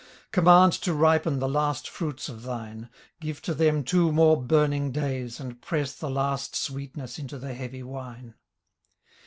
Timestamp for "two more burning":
3.83-4.91